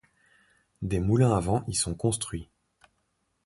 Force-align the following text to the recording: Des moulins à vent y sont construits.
Des 0.81 0.99
moulins 0.99 1.35
à 1.37 1.39
vent 1.39 1.63
y 1.67 1.75
sont 1.75 1.93
construits. 1.93 2.49